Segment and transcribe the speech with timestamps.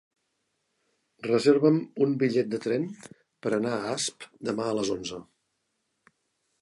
[1.27, 2.87] Reserva'm un bitllet de tren
[3.45, 5.21] per anar a Asp demà a les onze.